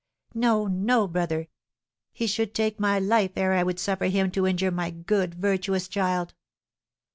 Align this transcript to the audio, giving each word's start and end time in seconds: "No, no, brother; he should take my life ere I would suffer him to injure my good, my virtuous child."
"No, 0.33 0.65
no, 0.65 1.07
brother; 1.07 1.47
he 2.11 2.25
should 2.25 2.55
take 2.55 2.79
my 2.79 2.97
life 2.97 3.33
ere 3.37 3.53
I 3.53 3.61
would 3.61 3.77
suffer 3.79 4.07
him 4.07 4.31
to 4.31 4.47
injure 4.47 4.71
my 4.71 4.89
good, 4.89 5.35
my 5.37 5.41
virtuous 5.49 5.87
child." 5.87 6.33